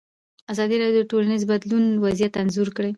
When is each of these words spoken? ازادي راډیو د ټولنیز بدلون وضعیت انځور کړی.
ازادي 0.51 0.75
راډیو 0.83 1.01
د 1.05 1.09
ټولنیز 1.11 1.41
بدلون 1.51 1.85
وضعیت 2.05 2.33
انځور 2.41 2.69
کړی. 2.75 2.89